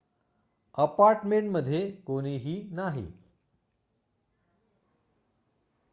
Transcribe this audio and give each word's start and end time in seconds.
apartment 0.77 1.49
मध्ये 1.51 1.89
कोणीही 2.05 2.55
नाही 2.71 3.05